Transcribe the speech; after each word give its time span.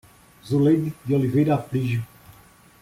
Zuleide 0.43 0.91
de 1.05 1.13
Oliveira 1.13 1.53
Aprigio 1.53 2.01